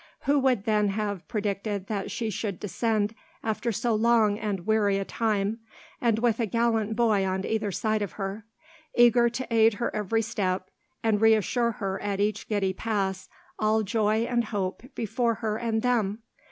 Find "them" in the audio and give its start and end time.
15.83-16.23